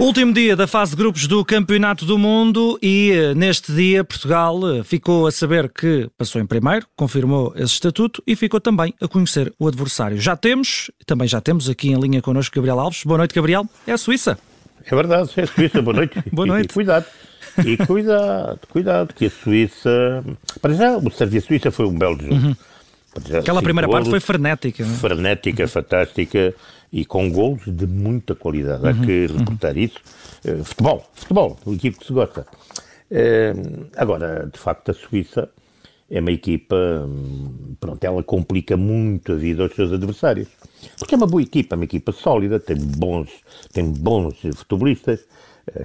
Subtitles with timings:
[0.00, 4.58] Último dia da fase de grupos do Campeonato do Mundo e eh, neste dia Portugal
[4.66, 9.06] eh, ficou a saber que passou em primeiro, confirmou esse estatuto e ficou também a
[9.06, 10.18] conhecer o adversário.
[10.18, 13.04] Já temos, também já temos aqui em linha connosco Gabriel Alves.
[13.04, 13.66] Boa noite, Gabriel.
[13.86, 14.38] É a Suíça.
[14.86, 15.82] É verdade, é a Suíça.
[15.82, 16.22] Boa noite.
[16.32, 16.68] Boa noite.
[16.68, 17.06] E, e cuidado.
[17.58, 20.24] E cuidado, cuidado, que a Suíça.
[20.62, 22.34] Para já, o Sérvia-Suíça foi um belo jogo.
[22.34, 22.56] Uhum.
[23.38, 24.84] Aquela primeira golos, parte foi frenética.
[24.84, 24.92] Não?
[24.92, 24.96] É?
[24.96, 26.54] Frenética, fantástica
[26.92, 28.84] e com golos de muita qualidade.
[28.84, 29.82] Uhum, Há que reportar uhum.
[29.82, 29.98] isso.
[30.44, 32.46] Uh, futebol, futebol, o equipe que se gosta.
[33.10, 35.48] Uh, agora, de facto, a Suíça
[36.08, 40.48] é uma equipa, hum, pronto, ela complica muito a vida aos seus adversários.
[40.98, 43.30] Porque é uma boa equipa, é uma equipa sólida, tem bons,
[43.72, 45.20] tem bons futebolistas,
[45.68, 45.84] uh,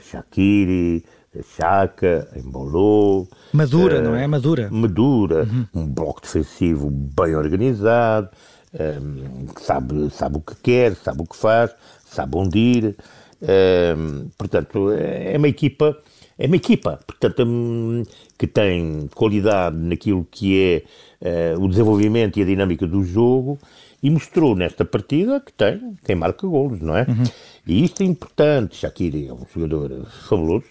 [1.35, 3.27] Shaqiri, Chaka, Embolou.
[3.53, 4.27] Madura, uh, não é?
[4.27, 4.70] Madura.
[4.71, 5.66] Madura, uhum.
[5.73, 8.30] um bloco defensivo bem organizado,
[8.73, 11.71] um, sabe, sabe o que quer, sabe o que faz,
[12.05, 12.96] sabe onde ir.
[13.41, 15.98] Um, portanto, é uma equipa,
[16.37, 18.04] é uma equipa, portanto, um,
[18.37, 20.84] que tem qualidade naquilo que
[21.21, 23.59] é uh, o desenvolvimento e a dinâmica do jogo
[24.02, 27.05] e mostrou nesta partida que tem quem marca golos, não é?
[27.07, 27.24] Uhum.
[27.65, 28.76] E isto é importante.
[28.76, 30.65] Shakiri é um jogador fabuloso,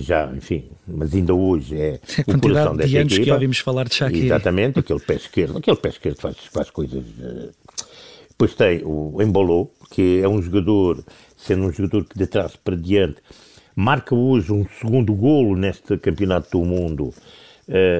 [0.00, 3.24] já, enfim, mas ainda hoje é a o coração desta de anos equipa.
[3.24, 4.26] que ouvimos falar de Shakira.
[4.26, 7.02] Exatamente, aquele pé esquerdo, aquele pé esquerdo faz, faz coisas...
[7.02, 7.50] Uh...
[8.30, 11.02] Depois tem o Embolou, que é um jogador,
[11.36, 13.16] sendo um jogador que de trás para diante,
[13.74, 17.12] marca hoje um segundo golo neste Campeonato do Mundo uh,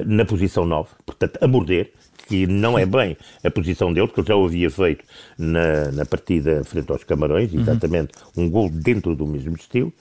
[0.05, 1.91] na posição 9, portanto, a morder,
[2.29, 5.03] que não é bem a posição dele, porque ele já o havia feito
[5.37, 7.61] na, na partida frente aos Camarões, uhum.
[7.61, 8.45] exatamente uhum.
[8.45, 9.91] um gol dentro do mesmo estilo.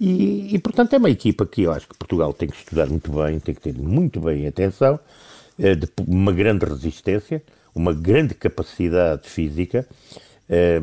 [0.00, 3.10] E, e, portanto, é uma equipa que eu acho que Portugal tem que estudar muito
[3.12, 4.98] bem, tem que ter muito bem atenção,
[5.58, 7.42] de uma grande resistência,
[7.74, 9.86] uma grande capacidade física,
[10.48, 10.80] é,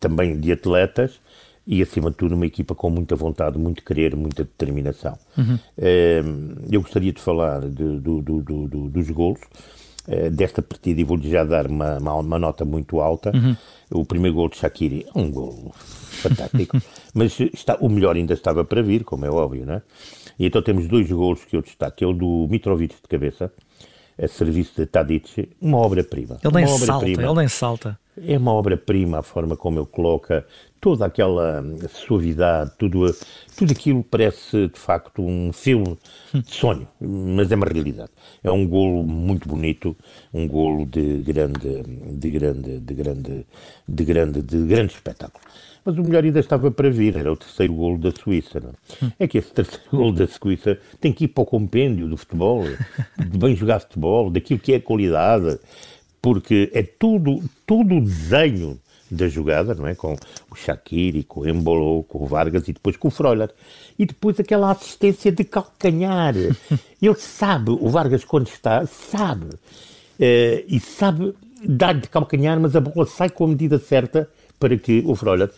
[0.00, 1.20] também de atletas,
[1.66, 5.18] e acima de tudo uma equipa com muita vontade, muito querer, muita determinação.
[5.36, 5.58] Uhum.
[5.76, 6.22] É,
[6.70, 9.40] eu gostaria de falar de, do, do, do, dos golos
[10.30, 13.30] desta partida e vou-lhe já dar uma, uma, uma, nota muito alta.
[13.34, 13.56] Uhum.
[13.90, 16.80] O primeiro gol de Shakiri é um gol fantástico.
[17.14, 19.82] Mas está, o melhor ainda estava para vir, como é óbvio, não é?
[20.38, 23.52] E então temos dois golos que eu destaco, que é o do Mitrovic de cabeça,
[24.20, 26.38] a serviço de Tadic, uma obra-prima.
[26.42, 27.98] Ele nem salta, ele nem salta.
[28.26, 30.46] É uma obra-prima a forma como ele coloca
[30.80, 33.14] toda aquela suavidade, tudo,
[33.56, 35.98] tudo aquilo parece de facto um filme
[36.32, 38.10] de sonho, mas é uma realidade.
[38.42, 39.96] É um golo muito bonito,
[40.32, 43.46] um golo de grande, de grande, de grande,
[43.88, 45.44] de grande, de grande espetáculo.
[45.84, 48.60] Mas o melhor ainda estava para vir, era o terceiro golo da Suíça.
[48.60, 49.10] Não?
[49.18, 52.64] É que esse terceiro golo da Suíça tem que ir para o compêndio do futebol,
[53.18, 55.58] de bem jogar futebol, daquilo que é qualidade,
[56.20, 58.78] porque é tudo, tudo o desenho
[59.10, 59.94] da jogada, não é?
[59.94, 60.16] Com
[60.50, 63.50] o Shaqiri, com o Embolo, com o Vargas e depois com o Freuler.
[63.98, 66.34] E depois aquela assistência de calcanhar.
[67.00, 69.46] Ele sabe, o Vargas quando está, sabe.
[69.46, 71.34] Uh, e sabe
[71.64, 74.28] dar-lhe de calcanhar, mas a bola sai com a medida certa
[74.58, 75.50] para que o Freuler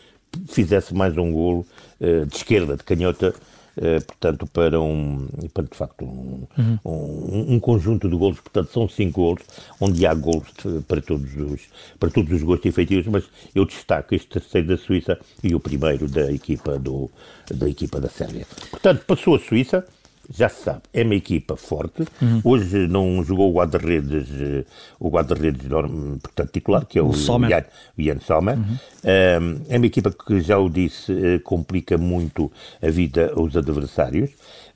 [0.49, 1.67] fizesse mais um golo
[2.01, 3.35] uh, de esquerda, de canhota,
[4.07, 6.79] portanto, para um, para, de facto, um, uhum.
[6.85, 9.43] um, um, conjunto de golos, portanto, são cinco golos,
[9.81, 11.63] onde há golos de, para, todos os,
[11.99, 13.25] para todos os gostos efetivos, mas
[13.55, 17.11] eu destaco este terceiro da Suíça e o primeiro da equipa, do,
[17.51, 18.47] da, equipa da Sérvia.
[18.71, 19.87] Portanto, passou a Suíça,
[20.33, 22.05] já se sabe, é uma equipa forte.
[22.23, 22.41] Uhum.
[22.45, 24.65] Hoje não jogou o guarda-redes, eh,
[24.99, 25.67] o guarda-redes
[26.23, 27.67] portanto, titular, que é o, o, Sommer.
[27.99, 28.57] o Ian, Sommer.
[28.57, 28.77] Uhum.
[29.03, 34.31] é uma equipa que, já o disse, eh, complica muito a vida aos adversários.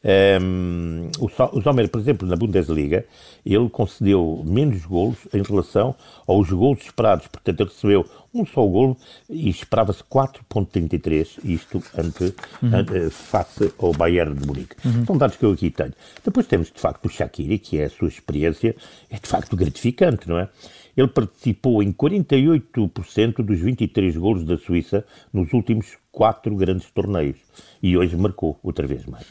[0.04, 3.06] Um, o, o Sommer, por exemplo, na Bundesliga,
[3.44, 5.94] ele concedeu menos golos em relação
[6.26, 7.26] aos golos esperados.
[7.28, 8.97] Portanto, ele recebeu um só golo
[9.31, 12.75] e esperava-se 4.33, isto ante, uhum.
[12.75, 14.77] ante, face ao Bayern de Munique.
[14.84, 15.06] Uhum.
[15.06, 15.93] São dados que eu aqui tenho.
[16.25, 18.75] Depois temos, de facto, o Shaqiri, que é a sua experiência,
[19.09, 20.49] é de facto gratificante, não é?
[20.97, 27.44] Ele participou em 48% dos 23 golos da Suíça nos últimos quatro grandes torneios
[27.83, 29.27] e hoje marcou outra vez mais.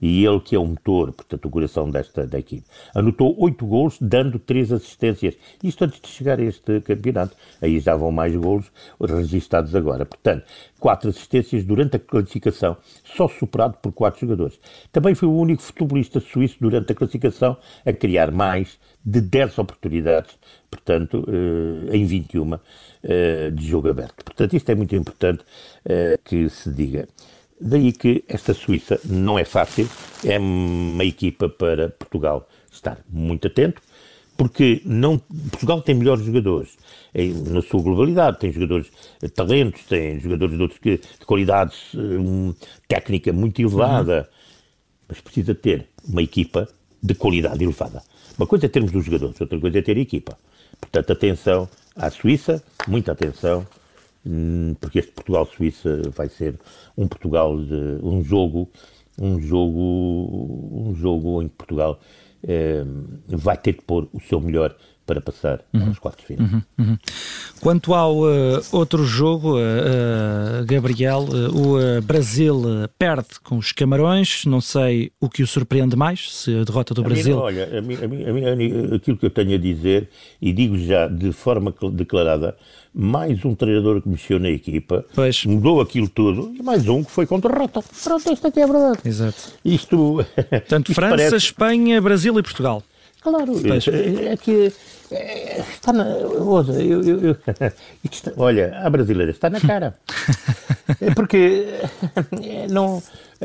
[0.00, 2.64] E ele que é o motor, portanto o coração desta da equipe,
[2.94, 5.34] anotou oito gols, dando três assistências.
[5.62, 7.36] Isto antes de chegar a este campeonato.
[7.60, 8.66] Aí já vão mais gols
[9.00, 10.04] registados agora.
[10.04, 10.44] Portanto,
[10.78, 14.58] quatro assistências durante a classificação, só superado por quatro jogadores.
[14.92, 20.36] Também foi o único futebolista suíço durante a classificação a criar mais de 10 oportunidades,
[20.70, 22.58] portanto, eh, em 21
[23.02, 24.24] eh, de jogo aberto.
[24.24, 25.44] Portanto, isto é muito importante
[25.84, 27.08] eh, que se diga.
[27.60, 29.88] Daí que esta Suíça não é fácil,
[30.24, 33.82] é uma equipa para Portugal estar muito atento,
[34.36, 35.18] porque não,
[35.50, 36.76] Portugal tem melhores jogadores
[37.50, 38.86] na sua globalidade, tem jogadores
[39.34, 42.54] talentos, tem jogadores de, outros, de qualidades um,
[42.86, 44.24] técnica muito elevada, uhum.
[45.08, 46.68] mas precisa ter uma equipa
[47.02, 48.02] de qualidade elevada.
[48.38, 50.38] Uma coisa é termos os jogadores, outra coisa é ter a equipa.
[50.80, 53.66] Portanto, atenção à Suíça, muita atenção,
[54.80, 56.58] porque este Portugal-Suíça vai ser
[56.96, 58.68] um Portugal de um jogo,
[59.18, 61.98] um jogo, um jogo em que Portugal
[62.42, 62.84] eh,
[63.26, 64.76] vai ter que pôr o seu melhor
[65.08, 65.88] para passar uhum.
[65.88, 66.46] aos quartos final.
[66.46, 66.62] Uhum.
[66.78, 66.98] Uhum.
[67.60, 72.62] Quanto ao uh, outro jogo, uh, uh, Gabriel, o Brasil
[72.98, 74.44] perde com os Camarões.
[74.44, 77.36] Não sei o que o surpreende mais, se a derrota do a Brasil.
[77.36, 80.10] Mim, olha, a mim, a mim, aquilo que eu tenho a dizer,
[80.42, 82.54] e digo já de forma declarada,
[82.94, 85.44] mais um treinador que mexeu na equipa, pois.
[85.46, 87.82] mudou aquilo tudo, e mais um que foi contra a rota.
[88.04, 88.98] Pronto, isto aqui é verdade.
[89.06, 89.52] Exato.
[89.64, 90.24] Isto.
[90.50, 91.36] Portanto, França, parece...
[91.36, 92.82] Espanha, Brasil e Portugal.
[93.20, 94.72] Claro, é, é que
[95.10, 96.04] é, está na.
[96.04, 97.36] Ouça, eu, eu, eu,
[98.10, 99.94] está, olha, a brasileira está na cara.
[101.02, 101.66] É porque
[102.70, 103.02] não,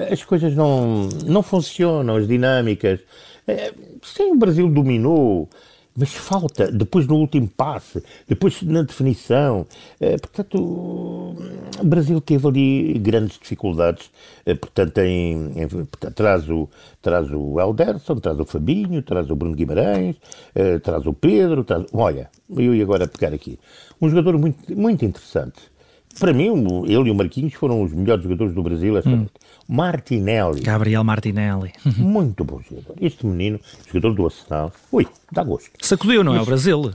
[0.09, 3.01] as coisas não, não funcionam, as dinâmicas.
[3.45, 5.49] É, sim, o Brasil dominou
[5.95, 9.65] mas falta, depois no último passe, depois na definição.
[9.99, 14.09] Eh, portanto, o Brasil teve ali grandes dificuldades.
[14.45, 16.67] Eh, portanto, em, em, portanto, traz, o,
[17.01, 20.15] traz o Elderson, traz o Fabinho, traz o Bruno Guimarães,
[20.55, 21.63] eh, traz o Pedro.
[21.63, 23.59] Traz, olha, eu ia agora pegar aqui.
[24.01, 25.72] Um jogador muito, muito interessante
[26.19, 29.17] para mim, ele e o Marquinhos foram os melhores jogadores do Brasil esta hum.
[29.17, 29.33] noite.
[29.67, 30.61] Martinelli.
[30.61, 31.71] Gabriel Martinelli.
[31.97, 32.95] Muito bom jogador.
[33.01, 35.71] Este menino, jogador do Arsenal, ui, dá gosto.
[35.81, 36.43] Sacudiu, não mas, é?
[36.43, 36.91] O Brasil.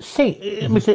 [0.00, 0.92] Sim, eh, mas a,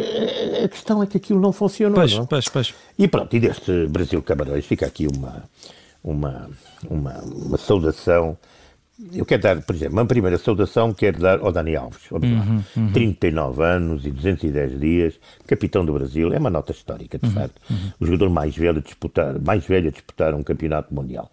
[0.63, 1.95] a, questão é que aquilo não funcionou.
[1.95, 2.25] Pois, não?
[2.25, 2.73] pois, pois.
[2.97, 5.43] E pronto, e deste Brasil Camarões fica aqui uma,
[6.03, 6.49] uma,
[6.89, 8.37] uma, uma saudação
[9.11, 12.11] eu quero dar, por exemplo, uma primeira saudação quero dar ao Dani Alves.
[12.11, 12.91] Uhum, uhum.
[12.91, 17.59] 39 anos e 210 dias, capitão do Brasil, é uma nota histórica, de uhum, facto.
[17.69, 17.91] Uhum.
[17.99, 21.31] O jogador mais velho a disputar, mais velho a disputar um campeonato mundial.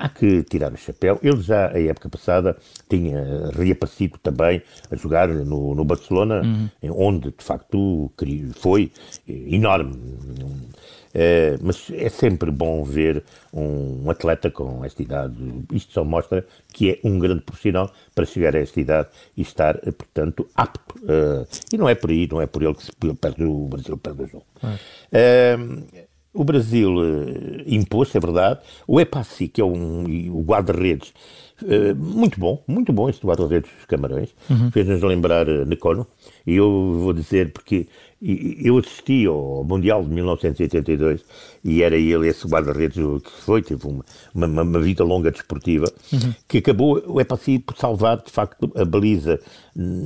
[0.00, 1.18] Há que tirar o chapéu.
[1.22, 2.56] Ele já, a época passada,
[2.88, 6.68] tinha reaparecido também a jogar no, no Barcelona, uhum.
[6.96, 8.10] onde, de facto,
[8.56, 8.90] foi
[9.28, 9.94] enorme
[11.12, 15.34] é, mas é sempre bom ver um, atleta com esta idade.
[15.72, 19.76] Isto só mostra que é um grande profissional para chegar a esta idade e estar,
[19.82, 20.94] eh, portanto, apto.
[21.00, 23.96] Uh, e não é por aí, não é por ele que se perde o Brasil
[23.96, 24.46] perde o jogo.
[24.62, 25.84] Uh,
[26.32, 28.60] o Brasil uh, impôs, é verdade.
[28.86, 31.12] O Epassi, que é um, o guarda-redes,
[31.62, 34.70] uh, muito bom, muito bom este guarda-redes dos Camarões, uhum.
[34.70, 36.06] fez-nos lembrar uh, Necono.
[36.46, 37.88] E eu vou dizer porque
[38.22, 41.24] eu assisti ao Mundial de 1982
[41.64, 46.34] e era ele esse guarda-redes que foi, teve uma, uma, uma vida longa desportiva, uhum.
[46.46, 49.40] que acabou, o Epassi, por salvar de facto a baliza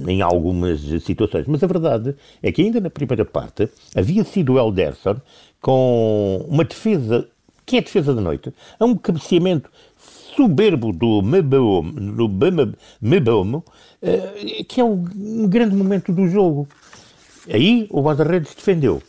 [0.06, 1.46] em algumas situações.
[1.48, 5.16] Mas a verdade é que ainda na primeira parte havia sido o Elderson
[5.60, 7.26] com uma defesa,
[7.66, 9.70] que é a defesa da noite, a um cabeceamento
[10.36, 13.64] soberbo do Mebomo, do
[14.02, 16.68] eh, que é um grande momento do jogo.
[17.48, 19.02] Aí o guarda-redes defendeu.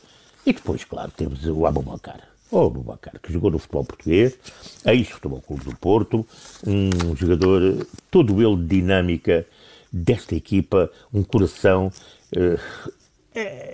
[0.45, 2.19] E depois, claro, temos o Abubacar.
[2.51, 4.37] O Abubacar, que jogou no futebol português,
[4.85, 6.25] ex-futebol clube do Porto,
[6.65, 9.45] um jogador, todo ele dinâmica
[9.91, 11.91] desta equipa, um coração.
[12.35, 12.91] Uh,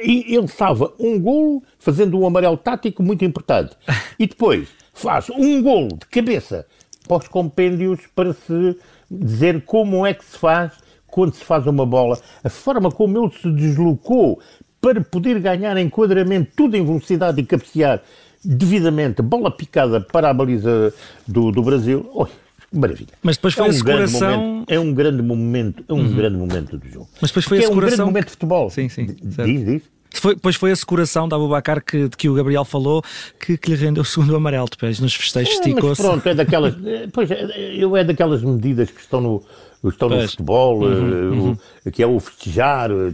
[0.02, 3.76] e ele salva um golo fazendo um amarelo tático muito importante.
[4.18, 6.66] E depois faz um golo de cabeça
[7.08, 8.78] para os compêndios para se
[9.10, 10.74] dizer como é que se faz
[11.12, 14.40] quando se faz uma bola, a forma como ele se deslocou
[14.80, 18.02] para poder ganhar enquadramento, tudo em velocidade e cabecear
[18.44, 20.92] devidamente, bola picada para a baliza
[21.28, 22.10] do, do Brasil.
[22.16, 22.26] Oh,
[22.74, 23.14] maravilha.
[23.22, 24.38] Mas depois foi é um a seguração...
[24.42, 26.16] Momento, é um grande momento, é um uhum.
[26.16, 27.10] grande momento do jogo.
[27.22, 27.78] Mas depois foi a seguração...
[27.78, 28.70] é um grande momento de futebol.
[28.72, 29.16] Sim, sim.
[29.22, 29.84] Diz, diz.
[30.14, 33.04] Foi, depois foi a securação da Abubacar que, de que o Gabriel falou
[33.40, 34.68] que, que lhe rendeu o segundo amarelo.
[34.70, 36.02] Depois nos festejos é, esticou-se.
[36.02, 36.76] Pronto, é daquelas.
[37.14, 37.30] Pois,
[37.76, 39.44] eu é daquelas medidas que estão no,
[39.90, 41.58] estão no futebol, uhum, eh, uhum.
[41.86, 42.92] O, que é o festejar.
[42.92, 43.14] Eh,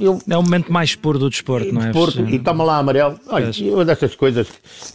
[0.00, 1.86] eu, é o momento mais puro do desporto, não é?
[1.86, 3.18] Desporto, e toma lá amarelo.
[3.28, 4.48] Olha, uma dessas coisas,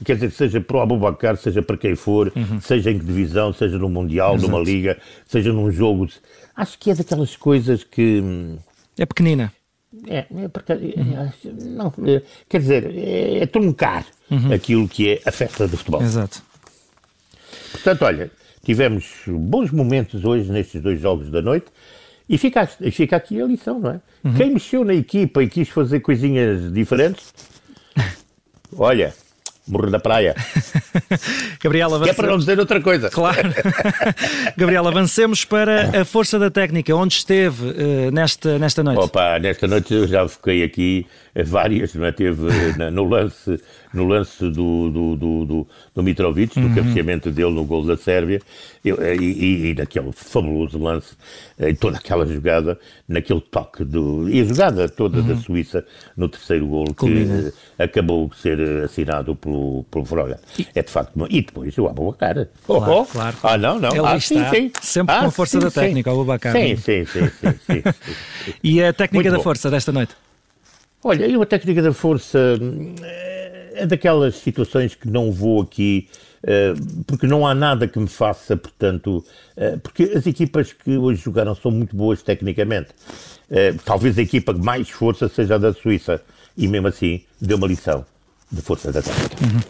[0.03, 2.59] quer dizer, seja para o Abubacar, seja para quem for, uhum.
[2.59, 4.51] seja em que divisão, seja no Mundial, Exato.
[4.51, 6.07] numa liga, seja num jogo.
[6.55, 8.21] Acho que é daquelas coisas que.
[8.21, 8.57] Hum,
[8.97, 9.53] é pequenina.
[10.07, 11.27] É, é porque, uhum.
[11.75, 14.53] não, é, quer dizer, é, é truncar uhum.
[14.53, 16.01] aquilo que é a festa do futebol.
[16.01, 16.41] Exato.
[17.71, 18.31] Portanto, olha,
[18.63, 21.67] tivemos bons momentos hoje nestes dois jogos da noite.
[22.29, 24.01] E fica, fica aqui a lição, não é?
[24.23, 24.33] Uhum.
[24.35, 27.33] Quem mexeu na equipa e quis fazer coisinhas diferentes,
[28.77, 29.13] olha,
[29.67, 30.35] morrer da praia.
[31.61, 32.03] Gabriela, avancemos...
[32.03, 33.09] Que é para não dizer outra coisa.
[33.09, 33.53] Claro.
[34.57, 36.95] Gabriela, avancemos para a força da técnica.
[36.95, 38.99] Onde esteve uh, nesta, nesta noite?
[38.99, 41.05] Opa, nesta noite eu já fiquei aqui
[41.45, 42.11] várias, não é?
[42.11, 42.41] Teve
[42.91, 43.61] no lance
[43.93, 46.75] no lance do, do, do, do, do Mitrovic, do uhum.
[46.75, 48.41] cabeceamento dele no gol da Sérvia,
[48.83, 51.13] e, e, e naquele fabuloso lance,
[51.59, 54.29] em toda aquela jogada, naquele toque do.
[54.29, 55.27] e a jogada toda uhum.
[55.27, 60.39] da Suíça no terceiro gol, que acabou de ser assinado pelo, pelo Froga.
[60.73, 61.11] É de facto.
[61.29, 62.47] E depois o Abubacar.
[62.67, 63.05] Oh, claro, oh.
[63.05, 63.37] claro.
[63.43, 63.89] Ah, não, não.
[63.89, 64.71] Ele ah, está sim, sim.
[64.81, 66.53] sempre ah, com a força sim, da técnica, o Abubacar.
[66.53, 67.27] Sim, sim, sim.
[67.27, 68.53] sim, sim, sim.
[68.63, 69.43] e a técnica Muito da bom.
[69.43, 70.15] força desta noite?
[71.03, 72.59] Olha, eu a técnica da força
[73.73, 76.07] é daquelas situações que não vou aqui,
[76.43, 79.23] uh, porque não há nada que me faça, portanto,
[79.57, 82.89] uh, porque as equipas que hoje jogaram são muito boas tecnicamente.
[83.49, 86.21] Uh, talvez a equipa que mais força seja a da Suíça,
[86.57, 88.05] e mesmo assim deu uma lição
[88.51, 89.35] de força da técnica.
[89.43, 89.61] Uhum.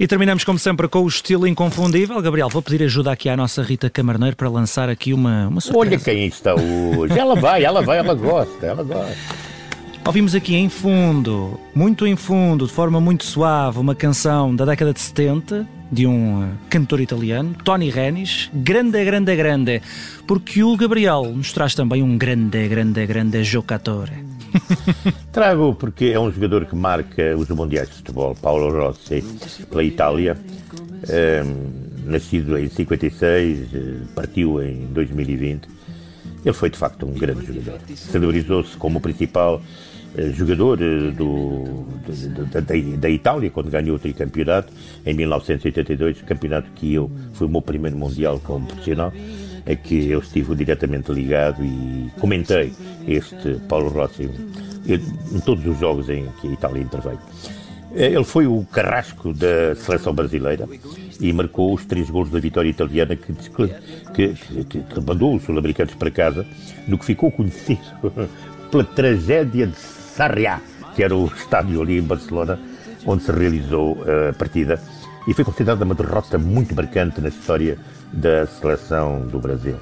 [0.00, 2.20] E terminamos, como sempre, com o estilo inconfundível.
[2.20, 5.96] Gabriel, vou pedir ajuda aqui à nossa Rita Camarneiro para lançar aqui uma, uma surpresa.
[5.96, 7.18] Olha quem está hoje.
[7.18, 9.16] Ela vai, ela vai, ela gosta, ela gosta.
[10.06, 14.92] Ouvimos aqui em fundo, muito em fundo, de forma muito suave, uma canção da década
[14.92, 19.82] de 70 de um eh, cantor italiano, Tony Renis, Grande, Grande, Grande,
[20.24, 24.08] porque o Gabriel nos traz também um grande, grande, grande jogador.
[25.32, 29.24] Trago porque é um jogador que marca os mundiais de futebol, Paulo Rossi,
[29.68, 30.38] pela Itália.
[31.08, 33.78] Ehm, nascido em 56, eh,
[34.14, 35.68] partiu em 2020.
[36.44, 37.80] Ele foi de facto um grande jogador.
[37.96, 39.60] Celebrizou-se como principal
[40.32, 41.86] jogador eh, do,
[42.52, 44.72] da, da, da, Itália, quando ganhou o tricampeonato
[45.04, 49.12] em 1982, campeonato que eu foi o meu primeiro mundial como profissional,
[49.64, 52.72] é que eu estive diretamente ligado e comentei
[53.06, 54.30] este Paulo Rossi
[54.88, 57.18] em todos os jogos em que a Itália interveio.
[57.94, 60.68] Eh, ele foi o carrasco da seleção brasileira
[61.20, 65.94] e marcou os três gols da vitória italiana que, que, que, que mandou os sul-americanos
[65.94, 66.46] para casa,
[66.86, 67.80] no que ficou conhecido
[68.70, 70.60] pela tragédia de Sarriá,
[70.94, 72.58] que era o estádio ali em Barcelona,
[73.04, 74.80] onde se realizou eh, a partida.
[75.28, 77.76] E foi considerada uma derrota muito marcante na história
[78.10, 79.76] da seleção do Brasil.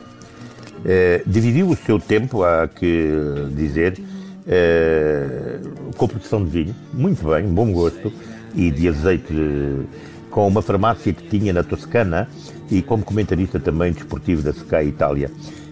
[0.84, 3.12] Eh, dividiu o seu tempo, há que
[3.52, 4.00] dizer,
[4.46, 5.60] eh,
[5.96, 8.12] com produção de vinho, muito bem, bom gosto,
[8.56, 9.32] e de azeite
[10.30, 12.28] com uma farmácia que tinha na Toscana
[12.70, 15.30] e como comentarista também desportivo da Sky Itália.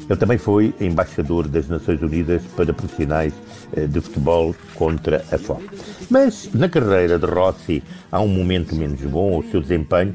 [0.08, 3.32] Ele também foi embaixador das Nações Unidas para profissionais
[3.74, 5.68] eh, de futebol contra a fome.
[6.10, 10.14] Mas na carreira de Rossi há um momento menos bom, o seu desempenho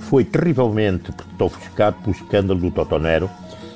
[0.00, 3.30] foi terrivelmente ofuscado pelo escândalo do Totonero,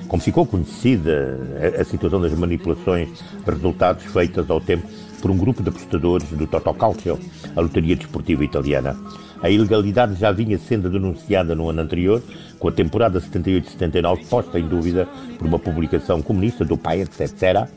[0.09, 1.38] como ficou conhecida
[1.78, 4.87] a, situação das manipulações de resultados feitas ao tempo
[5.23, 7.19] por um grupo de apostadores do Totocalcio,
[7.55, 8.97] a lotaria desportiva italiana.
[9.41, 12.21] A ilegalidade já vinha sendo denunciada no ano anterior,
[12.59, 17.69] com a temporada 78-79 posta em dúvida por uma publicação comunista do pai, etc.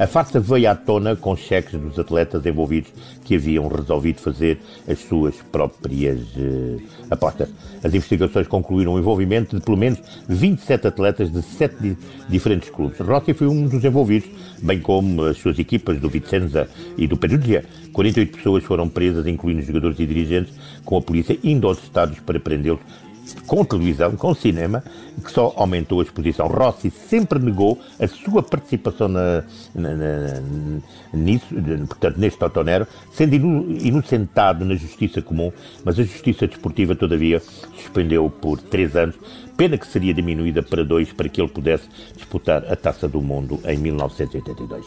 [0.00, 2.90] A farsa veio à tona com cheques dos atletas envolvidos
[3.22, 6.80] que haviam resolvido fazer as suas próprias uh,
[7.10, 7.50] apostas.
[7.84, 11.98] As investigações concluíram o envolvimento de pelo menos 27 atletas de 7 di
[12.30, 12.98] diferentes clubes.
[12.98, 14.30] Rossi foi um dos envolvidos,
[14.62, 16.66] bem como as suas equipas do Vicenza
[16.96, 17.62] e do Perugia.
[17.92, 22.40] 48 pessoas foram presas, incluindo jogadores e dirigentes, com a polícia indo aos estados para
[22.40, 22.80] prendê-los
[23.46, 24.82] com televisão, com cinema,
[25.24, 26.46] que só aumentou a exposição.
[26.46, 30.42] Rossi sempre negou a sua participação na, na, na,
[31.12, 31.46] nisso,
[31.88, 35.52] portanto, neste Totonero, sendo inocentado na justiça comum,
[35.84, 37.40] mas a justiça desportiva, todavia,
[37.76, 39.16] suspendeu por três anos,
[39.56, 43.60] pena que seria diminuída para dois para que ele pudesse disputar a Taça do Mundo
[43.66, 44.86] em 1982.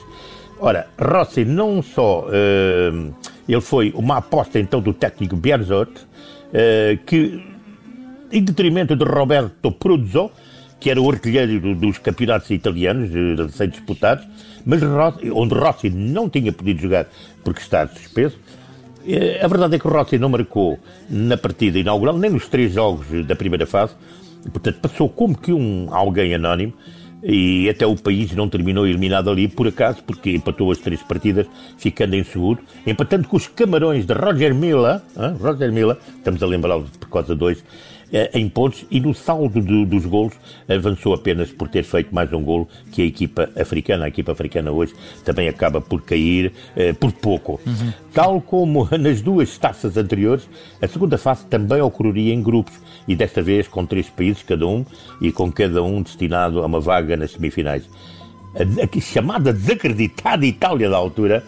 [0.60, 3.14] Ora, Rossi não só uh,
[3.48, 7.53] ele foi uma aposta então do técnico Berzot, uh, que
[8.34, 10.32] em detrimento de Roberto Pruzzo,
[10.80, 14.28] que era o artilheiro dos campeonatos italianos, recém disputados,
[14.66, 14.82] mas
[15.32, 17.08] onde Rossi não tinha podido jogar
[17.44, 18.38] porque está suspenso.
[19.08, 23.06] Eh, a verdade é que Rossi não marcou na partida inaugural, nem nos três jogos
[23.26, 23.94] da primeira fase,
[24.52, 26.74] portanto passou como que um alguém anónimo
[27.24, 31.48] e até o país não terminou eliminado ali por acaso, porque empatou as três partidas,
[31.78, 35.36] ficando em segundo, empatando com os camarões de Roger Milla, hein?
[35.40, 37.64] Roger Milla, estamos a lembrá-lo por causa dois,
[38.34, 40.34] em pontos e no saldo de, dos golos
[40.70, 44.06] avançou apenas por ter feito mais um golo que a equipa africana.
[44.06, 44.94] A equipa africana hoje
[45.26, 47.60] também acaba por cair eh, por pouco.
[47.66, 47.94] Uhum.
[48.14, 50.48] Tal como nas duas taças anteriores,
[50.80, 52.74] a segunda fase também ocorreria em grupos
[53.08, 54.86] e desta vez com três países cada um
[55.20, 57.90] e com cada um destinado a uma vaga nas semifinais.
[58.56, 61.44] A chamada desacreditada Itália da altura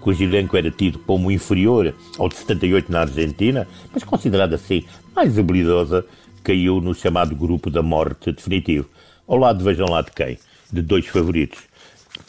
[0.00, 5.38] cujo elenco era tido como inferior ao de 78 na Argentina, mas considerada assim mais
[5.38, 6.04] habilidosa,
[6.42, 8.88] caiu no chamado grupo da morte definitivo.
[9.26, 10.38] Ao lado, vejam lá de quem?
[10.72, 11.60] De dois favoritos.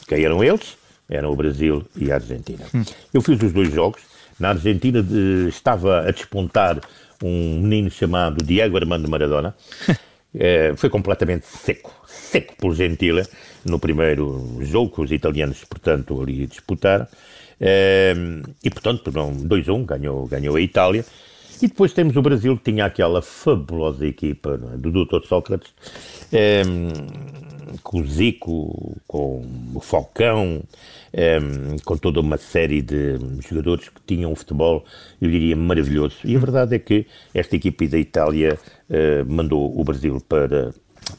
[0.08, 0.78] Quem eram eles?
[1.10, 2.66] Eram o Brasil e a Argentina.
[2.74, 2.84] Hum.
[3.14, 4.02] Eu fiz os dois jogos.
[4.40, 6.80] Na Argentina de, estava a despontar
[7.24, 9.56] um menino chamado Diego Armando Maradona.
[10.34, 13.24] é, foi completamente seco, seco por Gentile,
[13.66, 17.08] no primeiro jogo que os italianos, portanto, ali disputaram.
[17.64, 18.14] É,
[18.64, 21.06] e, portanto, 2-1, ganhou, ganhou a Itália.
[21.62, 24.78] E depois temos o Brasil, que tinha aquela fabulosa equipa é?
[24.78, 25.72] do Doutor Sócrates,
[26.34, 26.64] é,
[27.84, 30.64] com o Zico, com o Falcão,
[31.14, 31.38] é,
[31.86, 34.84] com toda uma série de jogadores que tinham um futebol,
[35.22, 36.16] eu diria, maravilhoso.
[36.24, 38.58] E a verdade é que esta equipe da Itália
[38.90, 40.74] é, mandou o Brasil para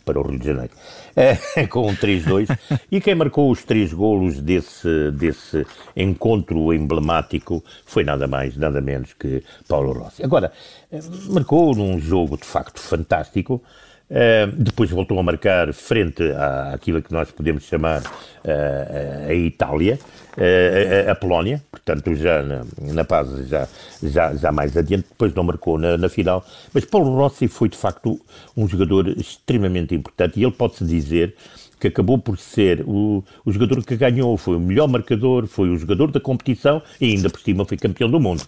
[0.04, 0.72] para o Rio de Janeiro,
[1.14, 1.36] é,
[1.68, 2.56] com um 3-2.
[2.90, 9.12] e quem marcou os três golos desse, desse encontro emblemático foi nada mais, nada menos
[9.12, 10.24] que Paulo Rossi.
[10.24, 10.52] Agora,
[10.90, 13.62] eh, marcou num jogo de facto fantástico,
[14.12, 16.22] Uh, depois voltou a marcar frente
[16.70, 19.98] àquilo que nós podemos chamar uh, a Itália,
[20.36, 23.66] uh, a, a, Polónia, portanto já na, na fase já,
[24.02, 27.76] já, já mais adiante, depois não marcou na, na, final, mas Paulo Rossi foi de
[27.78, 28.20] facto
[28.54, 31.34] um jogador extremamente importante e ele pode-se dizer
[31.80, 35.78] que acabou por ser o, o jogador que ganhou, foi o melhor marcador, foi o
[35.78, 38.44] jogador da competição e ainda por cima foi campeão do mundo.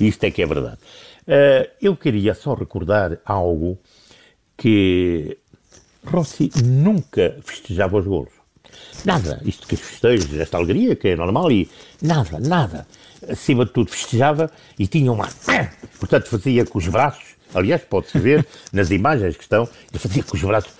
[0.00, 0.78] Isto é que é verdade.
[1.82, 3.78] eu queria só recordar algo
[4.56, 5.36] que
[6.04, 8.32] Rossi nunca festejava os golos.
[9.04, 9.40] Nada.
[9.44, 11.70] Isto que os festejos, esta alegria que é normal e
[12.00, 12.86] nada, nada.
[13.28, 15.28] Acima de tudo festejava e tinha uma...
[15.98, 20.36] Portanto, fazia com os braços, aliás, pode-se ver nas imagens que estão, ele fazia com
[20.36, 20.72] os braços.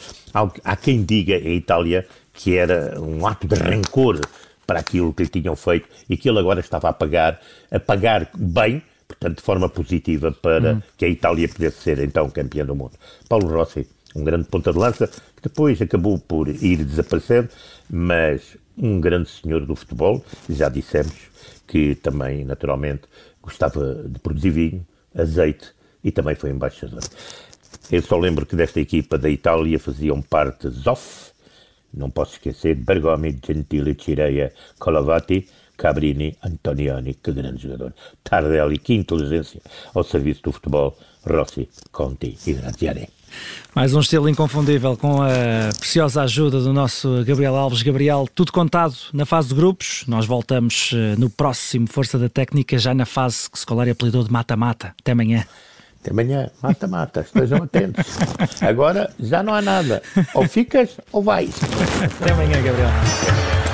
[0.65, 4.21] Há quem diga em Itália que era um ato de rancor
[4.67, 7.41] para aquilo que lhe tinham feito e que ele agora estava a pagar,
[7.71, 10.83] a pagar bem, portanto, de forma positiva, para hum.
[10.97, 12.93] que a Itália pudesse ser então campeã do mundo.
[13.29, 17.49] Paulo Rossi, um grande ponta de lança, que depois acabou por ir desaparecendo,
[17.91, 21.15] mas um grande senhor do futebol, já dissemos
[21.67, 23.03] que também, naturalmente,
[23.43, 27.03] gostava de produzir vinho, azeite e também foi embaixador.
[27.91, 31.33] Eu só lembro que desta equipa da Itália faziam parte Zoff,
[31.93, 37.93] não posso esquecer, Bergomi, Gentili, Cireia, Colavati, Cabrini, Antonioni, que grande jogador.
[38.23, 39.61] Tardelli, que inteligência
[39.95, 40.97] ao serviço do futebol.
[41.27, 43.09] Rossi, Conti e Graziani.
[43.75, 47.83] Mais um estilo inconfundível com a preciosa ajuda do nosso Gabriel Alves.
[47.83, 50.05] Gabriel, tudo contado na fase de grupos.
[50.07, 54.31] Nós voltamos eh, no próximo Força da Técnica, já na fase que Scolari apelidou de
[54.31, 54.95] mata-mata.
[55.01, 55.45] Até amanhã.
[56.01, 58.05] Até amanhã, mata-mata, estejam atentos.
[58.61, 60.03] Agora já não há nada.
[60.35, 61.55] Ou ficas ou vais.
[62.21, 63.74] Até amanhã, Gabriel.